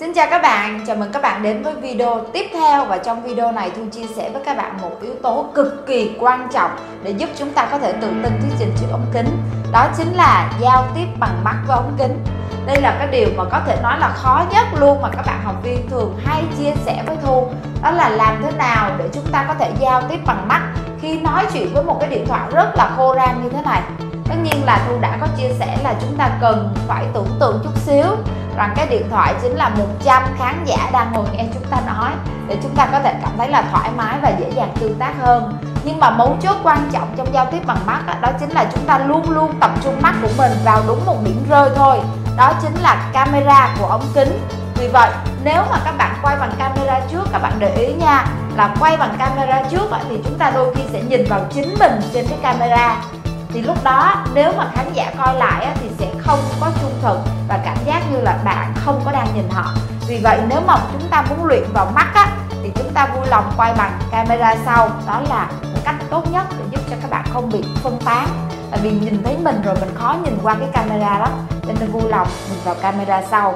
Xin 0.00 0.14
chào 0.14 0.26
các 0.30 0.42
bạn, 0.42 0.80
chào 0.86 0.96
mừng 0.96 1.12
các 1.12 1.22
bạn 1.22 1.42
đến 1.42 1.62
với 1.62 1.74
video 1.74 2.20
tiếp 2.32 2.46
theo. 2.52 2.84
Và 2.84 2.98
trong 2.98 3.22
video 3.22 3.52
này 3.52 3.70
Thu 3.76 3.82
chia 3.92 4.06
sẻ 4.06 4.30
với 4.30 4.42
các 4.44 4.56
bạn 4.56 4.78
một 4.82 4.90
yếu 5.02 5.14
tố 5.22 5.46
cực 5.54 5.86
kỳ 5.86 6.16
quan 6.18 6.48
trọng 6.52 6.70
để 7.02 7.10
giúp 7.10 7.30
chúng 7.36 7.50
ta 7.50 7.68
có 7.70 7.78
thể 7.78 7.92
tự 7.92 8.08
tin 8.22 8.32
thuyết 8.40 8.52
trình 8.58 8.72
trước 8.80 8.86
ống 8.92 9.06
kính. 9.14 9.28
Đó 9.72 9.86
chính 9.96 10.14
là 10.14 10.52
giao 10.60 10.84
tiếp 10.94 11.06
bằng 11.20 11.44
mắt 11.44 11.56
với 11.66 11.76
ống 11.76 11.94
kính. 11.98 12.24
Đây 12.66 12.80
là 12.80 12.96
cái 12.98 13.06
điều 13.06 13.28
mà 13.36 13.44
có 13.44 13.60
thể 13.66 13.78
nói 13.82 13.98
là 13.98 14.08
khó 14.08 14.44
nhất 14.52 14.66
luôn 14.78 15.02
mà 15.02 15.08
các 15.16 15.26
bạn 15.26 15.40
học 15.44 15.54
viên 15.62 15.88
thường 15.90 16.18
hay 16.24 16.42
chia 16.58 16.72
sẻ 16.84 17.02
với 17.06 17.16
Thu. 17.24 17.48
Đó 17.82 17.90
là 17.90 18.08
làm 18.08 18.42
thế 18.42 18.50
nào 18.58 18.90
để 18.98 19.08
chúng 19.12 19.26
ta 19.32 19.44
có 19.48 19.54
thể 19.54 19.72
giao 19.80 20.02
tiếp 20.02 20.18
bằng 20.26 20.48
mắt 20.48 20.62
khi 21.00 21.20
nói 21.20 21.46
chuyện 21.52 21.74
với 21.74 21.84
một 21.84 21.96
cái 22.00 22.08
điện 22.10 22.26
thoại 22.26 22.42
rất 22.52 22.76
là 22.76 22.90
khô 22.96 23.14
rang 23.14 23.42
như 23.42 23.50
thế 23.50 23.62
này 23.64 23.82
tất 24.28 24.34
nhiên 24.42 24.64
là 24.64 24.80
Thu 24.88 24.98
đã 25.00 25.18
có 25.20 25.26
chia 25.36 25.48
sẻ 25.58 25.78
là 25.82 25.94
chúng 26.00 26.16
ta 26.16 26.30
cần 26.40 26.74
phải 26.86 27.06
tưởng 27.14 27.36
tượng 27.40 27.60
chút 27.64 27.78
xíu 27.86 28.06
rằng 28.56 28.72
cái 28.76 28.86
điện 28.86 29.10
thoại 29.10 29.34
chính 29.42 29.56
là 29.56 29.68
100 29.68 30.22
khán 30.38 30.64
giả 30.64 30.90
đang 30.92 31.12
ngồi 31.12 31.24
nghe 31.32 31.44
chúng 31.54 31.64
ta 31.64 31.76
nói 31.86 32.10
để 32.46 32.58
chúng 32.62 32.76
ta 32.76 32.86
có 32.92 33.00
thể 33.00 33.14
cảm 33.22 33.30
thấy 33.36 33.48
là 33.48 33.64
thoải 33.72 33.90
mái 33.96 34.18
và 34.22 34.32
dễ 34.40 34.50
dàng 34.50 34.74
tương 34.80 34.98
tác 34.98 35.14
hơn. 35.20 35.58
Nhưng 35.84 36.00
mà 36.00 36.10
mấu 36.10 36.36
chốt 36.42 36.56
quan 36.62 36.90
trọng 36.92 37.14
trong 37.16 37.34
giao 37.34 37.46
tiếp 37.46 37.60
bằng 37.66 37.86
mắt 37.86 38.20
đó 38.20 38.28
chính 38.40 38.50
là 38.50 38.64
chúng 38.74 38.86
ta 38.86 38.98
luôn 38.98 39.30
luôn 39.30 39.52
tập 39.60 39.70
trung 39.82 40.02
mắt 40.02 40.14
của 40.22 40.28
mình 40.38 40.52
vào 40.64 40.82
đúng 40.86 41.06
một 41.06 41.16
điểm 41.24 41.46
rơi 41.50 41.70
thôi. 41.76 41.98
Đó 42.36 42.52
chính 42.62 42.74
là 42.82 43.10
camera 43.12 43.74
của 43.78 43.86
ống 43.86 44.06
kính. 44.14 44.48
Vì 44.74 44.88
vậy, 44.88 45.10
nếu 45.44 45.62
mà 45.70 45.78
các 45.84 45.94
bạn 45.98 46.14
quay 46.22 46.36
bằng 46.36 46.52
camera 46.58 47.00
trước, 47.12 47.28
các 47.32 47.42
bạn 47.42 47.52
để 47.58 47.74
ý 47.74 47.94
nha, 47.94 48.26
là 48.56 48.74
quay 48.80 48.96
bằng 48.96 49.14
camera 49.18 49.62
trước 49.70 49.90
thì 50.10 50.20
chúng 50.24 50.38
ta 50.38 50.50
đôi 50.50 50.74
khi 50.74 50.82
sẽ 50.92 51.02
nhìn 51.02 51.24
vào 51.28 51.40
chính 51.54 51.74
mình 51.78 52.00
trên 52.12 52.26
cái 52.28 52.38
camera 52.42 52.96
thì 53.54 53.62
lúc 53.62 53.84
đó 53.84 54.14
nếu 54.34 54.52
mà 54.56 54.70
khán 54.74 54.92
giả 54.92 55.12
coi 55.18 55.34
lại 55.34 55.66
thì 55.80 55.88
sẽ 55.98 56.06
không 56.18 56.38
có 56.60 56.70
trung 56.82 56.92
thực 57.02 57.18
và 57.48 57.60
cảm 57.64 57.76
giác 57.86 58.02
như 58.12 58.20
là 58.20 58.38
bạn 58.44 58.72
không 58.76 59.00
có 59.04 59.12
đang 59.12 59.26
nhìn 59.34 59.50
họ. 59.50 59.64
Vì 60.08 60.20
vậy 60.22 60.38
nếu 60.48 60.60
mà 60.66 60.76
chúng 60.92 61.08
ta 61.10 61.24
muốn 61.30 61.44
luyện 61.44 61.62
vào 61.72 61.86
mắt 61.94 62.06
á, 62.14 62.26
thì 62.62 62.70
chúng 62.74 62.90
ta 62.94 63.06
vui 63.06 63.26
lòng 63.30 63.52
quay 63.56 63.74
bằng 63.78 63.92
camera 64.10 64.56
sau. 64.64 64.88
Đó 65.06 65.20
là 65.28 65.48
một 65.62 65.80
cách 65.84 65.94
tốt 66.10 66.32
nhất 66.32 66.44
để 66.50 66.64
giúp 66.70 66.80
cho 66.90 66.96
các 67.02 67.10
bạn 67.10 67.24
không 67.32 67.50
bị 67.50 67.64
phân 67.82 67.98
tán. 68.04 68.28
Tại 68.70 68.80
vì 68.82 68.90
nhìn 68.90 69.22
thấy 69.24 69.36
mình 69.42 69.62
rồi 69.64 69.74
mình 69.80 69.94
khó 69.94 70.16
nhìn 70.24 70.38
qua 70.42 70.54
cái 70.54 70.68
camera 70.72 71.18
lắm. 71.18 71.30
Cho 71.66 71.72
nên 71.80 71.92
vui 71.92 72.08
lòng 72.08 72.28
nhìn 72.50 72.58
vào 72.64 72.74
camera 72.74 73.22
sau. 73.30 73.54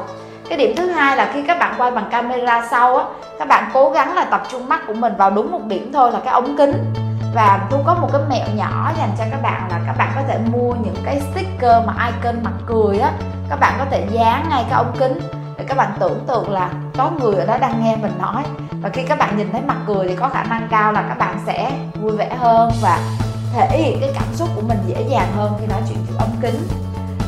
Cái 0.48 0.59
điểm 0.59 0.77
thứ 0.77 0.91
hai 0.91 1.17
là 1.17 1.31
khi 1.34 1.42
các 1.47 1.59
bạn 1.59 1.75
quay 1.78 1.91
bằng 1.91 2.09
camera 2.11 2.67
sau 2.70 2.97
á 2.97 3.05
các 3.39 3.48
bạn 3.48 3.70
cố 3.75 3.91
gắng 3.91 4.15
là 4.15 4.25
tập 4.25 4.42
trung 4.50 4.69
mắt 4.69 4.81
của 4.87 4.94
mình 4.94 5.17
vào 5.17 5.31
đúng 5.31 5.53
một 5.53 5.65
điểm 5.67 5.91
thôi 5.92 6.12
là 6.12 6.20
cái 6.25 6.33
ống 6.33 6.56
kính 6.56 6.92
và 7.34 7.67
tôi 7.71 7.81
có 7.87 7.95
một 7.95 8.09
cái 8.12 8.21
mẹo 8.29 8.48
nhỏ 8.55 8.93
dành 8.98 9.11
cho 9.19 9.25
các 9.31 9.43
bạn 9.43 9.69
là 9.71 9.81
các 9.87 9.97
bạn 9.98 10.12
có 10.15 10.23
thể 10.29 10.39
mua 10.39 10.75
những 10.75 10.97
cái 11.05 11.21
sticker 11.21 11.84
mà 11.87 12.07
icon 12.07 12.43
mặt 12.43 12.53
cười 12.67 12.98
á. 12.98 13.12
Các 13.51 13.61
bạn 13.61 13.75
có 13.79 13.84
thể 13.91 14.07
dán 14.11 14.47
ngay 14.48 14.65
cái 14.71 14.79
ống 14.79 14.97
kính. 14.98 15.21
Để 15.59 15.65
các 15.69 15.77
bạn 15.77 15.91
tưởng 16.01 16.25
tượng 16.27 16.51
là 16.51 16.71
có 16.99 17.11
người 17.11 17.34
ở 17.34 17.47
đó 17.47 17.59
đang 17.59 17.84
nghe 17.84 17.97
mình 17.97 18.19
nói. 18.19 18.43
Và 18.71 18.89
khi 18.89 19.03
các 19.03 19.19
bạn 19.19 19.37
nhìn 19.37 19.53
thấy 19.53 19.61
mặt 19.61 19.77
cười 19.87 20.09
thì 20.09 20.17
có 20.17 20.29
khả 20.29 20.43
năng 20.43 20.69
cao 20.71 20.93
là 20.93 21.03
các 21.09 21.19
bạn 21.19 21.39
sẽ 21.47 21.73
vui 22.01 22.17
vẻ 22.17 22.34
hơn 22.34 22.73
và 22.83 22.99
thể 23.55 23.79
hiện 23.79 24.01
cái 24.01 24.11
cảm 24.15 24.34
xúc 24.34 24.49
của 24.56 24.62
mình 24.69 24.79
dễ 24.87 25.03
dàng 25.11 25.33
hơn 25.37 25.53
khi 25.61 25.67
nói 25.67 25.81
chuyện 25.89 25.99
trước 26.09 26.15
ống 26.19 26.37
kính. 26.41 26.69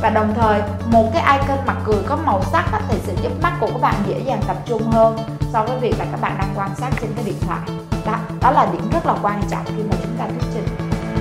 Và 0.03 0.11
đồng 0.11 0.35
thời 0.35 0.63
một 0.87 1.05
cái 1.15 1.39
icon 1.39 1.59
mặt 1.67 1.77
cười 1.85 2.03
có 2.07 2.17
màu 2.27 2.43
sắc 2.43 2.73
á, 2.73 2.81
thì 2.89 2.99
sẽ 3.03 3.13
giúp 3.23 3.33
mắt 3.43 3.53
của 3.61 3.67
các 3.67 3.81
bạn 3.81 3.95
dễ 4.07 4.19
dàng 4.19 4.41
tập 4.47 4.57
trung 4.67 4.83
hơn 4.83 5.19
so 5.53 5.63
với 5.63 5.79
việc 5.79 5.95
là 5.99 6.05
các 6.11 6.21
bạn 6.21 6.33
đang 6.39 6.49
quan 6.57 6.75
sát 6.75 6.91
trên 7.01 7.11
cái 7.17 7.25
điện 7.25 7.39
thoại 7.47 7.61
đó 8.07 8.17
đó 8.41 8.51
là 8.51 8.69
điểm 8.73 8.91
rất 8.91 9.07
là 9.07 9.15
quan 9.23 9.43
trọng 9.51 9.65
khi 9.65 9.83
mà 9.91 9.97
chúng 10.03 10.17
ta 10.19 10.27
thuyết 10.27 10.49
trình. 10.55 10.67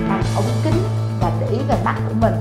Bằng 0.08 0.22
ống 0.36 0.50
kính 0.64 0.82
và 1.20 1.30
để 1.40 1.46
ý 1.46 1.58
về 1.68 1.76
mắt 1.84 1.94
của 2.08 2.14
mình. 2.20 2.34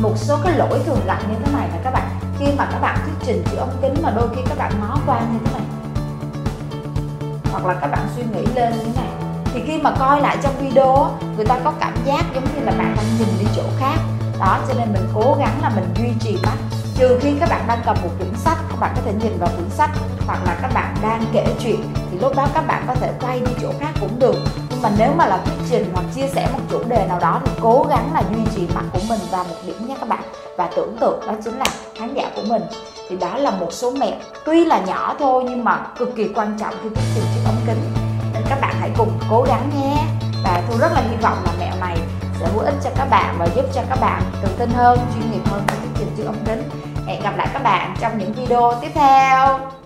Một 0.00 0.12
số 0.16 0.38
cái 0.44 0.52
lỗi 0.56 0.80
thường 0.86 1.00
gặp 1.06 1.18
như 1.28 1.34
thế 1.44 1.52
này 1.52 1.68
là 1.68 1.78
các 1.84 1.90
bạn. 1.90 2.08
Khi 2.38 2.46
mà 2.58 2.68
các 2.72 2.78
bạn 2.78 2.98
thuyết 3.04 3.14
trình 3.26 3.44
chữ 3.50 3.56
ống 3.56 3.76
kính 3.82 3.94
mà 4.02 4.10
đôi 4.10 4.28
khi 4.36 4.42
các 4.48 4.58
bạn 4.58 4.72
ngó 4.80 4.98
qua 5.06 5.20
như 5.20 5.38
thế 5.44 5.52
này. 5.52 5.62
Hoặc 7.52 7.66
là 7.66 7.74
các 7.74 7.90
bạn 7.90 8.08
suy 8.16 8.22
nghĩ 8.22 8.46
lên 8.54 8.72
như 8.72 8.84
thế 8.84 8.92
này. 8.96 9.08
Thì 9.52 9.62
khi 9.66 9.82
mà 9.82 9.90
coi 9.98 10.20
lại 10.20 10.36
trong 10.42 10.54
video 10.60 11.10
người 11.36 11.46
ta 11.46 11.58
có 11.64 11.72
cảm 11.80 11.94
giác 12.04 12.24
giống 12.34 12.44
như 12.44 12.60
là 12.64 12.72
bạn 12.72 12.94
đang 12.96 13.06
nhìn 13.18 13.28
đi 13.40 13.46
chỗ 13.56 13.62
khác. 13.78 13.96
Đó, 14.40 14.58
cho 14.68 14.74
nên 14.74 14.92
mình 14.92 15.08
cố 15.14 15.36
gắng 15.38 15.58
là 15.62 15.68
mình 15.68 15.94
duy 15.96 16.08
trì 16.20 16.38
mắt 16.42 16.56
trừ 16.98 17.18
khi 17.22 17.34
các 17.40 17.48
bạn 17.48 17.64
đang 17.68 17.82
cầm 17.86 17.96
một 18.02 18.08
quyển 18.18 18.34
sách, 18.36 18.58
các 18.68 18.80
bạn 18.80 18.92
có 18.96 19.02
thể 19.04 19.12
nhìn 19.12 19.38
vào 19.38 19.48
quyển 19.56 19.70
sách, 19.70 19.90
hoặc 20.26 20.38
là 20.46 20.56
các 20.62 20.70
bạn 20.74 20.94
đang 21.02 21.24
kể 21.32 21.46
chuyện, 21.60 21.80
thì 22.10 22.18
lúc 22.18 22.36
đó 22.36 22.48
các 22.54 22.66
bạn 22.66 22.84
có 22.86 22.94
thể 22.94 23.12
quay 23.20 23.40
đi 23.40 23.52
chỗ 23.62 23.72
khác 23.80 23.90
cũng 24.00 24.18
được. 24.18 24.36
Nhưng 24.70 24.82
mà 24.82 24.90
nếu 24.98 25.12
mà 25.16 25.26
là 25.26 25.36
thuyết 25.44 25.56
trình 25.70 25.90
hoặc 25.94 26.04
chia 26.14 26.28
sẻ 26.28 26.48
một 26.52 26.58
chủ 26.70 26.82
đề 26.88 27.06
nào 27.08 27.18
đó 27.20 27.40
thì 27.44 27.52
cố 27.60 27.86
gắng 27.90 28.10
là 28.14 28.22
duy 28.30 28.42
trì 28.56 28.68
mặt 28.74 28.84
của 28.92 28.98
mình 29.08 29.20
vào 29.30 29.44
một 29.44 29.56
điểm 29.66 29.88
nhé 29.88 29.96
các 30.00 30.08
bạn. 30.08 30.22
Và 30.56 30.70
tưởng 30.76 30.96
tượng 31.00 31.20
đó 31.26 31.34
chính 31.44 31.58
là 31.58 31.66
khán 31.98 32.14
giả 32.14 32.30
của 32.36 32.42
mình. 32.48 32.62
Thì 33.08 33.16
đó 33.16 33.38
là 33.38 33.50
một 33.50 33.72
số 33.72 33.90
mẹo. 33.90 34.16
Tuy 34.44 34.64
là 34.64 34.80
nhỏ 34.80 35.16
thôi 35.18 35.44
nhưng 35.48 35.64
mà 35.64 35.86
cực 35.98 36.16
kỳ 36.16 36.28
quan 36.34 36.58
trọng 36.60 36.74
khi 36.82 36.88
thuyết 36.88 37.04
trình 37.14 37.24
trước 37.34 37.40
ống 37.46 37.60
kính. 37.66 37.80
Nên 38.34 38.42
các 38.48 38.58
bạn 38.60 38.74
hãy 38.80 38.90
cùng 38.96 39.18
cố 39.30 39.42
gắng 39.42 39.70
nhé. 39.80 39.96
Và 40.44 40.62
tôi 40.68 40.78
rất 40.78 40.92
là 40.92 41.00
hy 41.00 41.16
vọng 41.16 41.36
là 41.44 41.52
sẽ 42.44 42.52
hữu 42.52 42.60
ích 42.60 42.74
cho 42.84 42.90
các 42.96 43.06
bạn 43.10 43.36
và 43.38 43.46
giúp 43.46 43.64
cho 43.74 43.82
các 43.88 43.98
bạn 44.00 44.22
tự 44.42 44.48
tin 44.58 44.70
hơn, 44.70 44.98
chuyên 45.14 45.30
nghiệp 45.30 45.50
hơn 45.50 45.62
trong 45.68 45.76
chương 45.82 45.92
trình 45.98 46.08
trước 46.16 46.24
âm 46.26 46.36
tính 46.44 46.62
hẹn 47.06 47.22
gặp 47.22 47.36
lại 47.36 47.48
các 47.52 47.62
bạn 47.62 47.94
trong 48.00 48.18
những 48.18 48.32
video 48.32 48.72
tiếp 48.80 48.90
theo. 48.94 49.83